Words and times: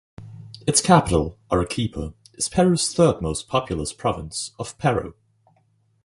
Its 0.65 0.81
capital, 0.81 1.37
Arequipa, 1.51 2.15
is 2.33 2.49
Peru's 2.49 2.91
third 2.91 3.21
most 3.21 3.47
populous 3.47 3.93
province 3.93 4.49
of 4.57 4.75
Peru. 4.79 5.13